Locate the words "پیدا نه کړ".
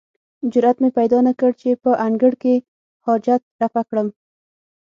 0.97-1.51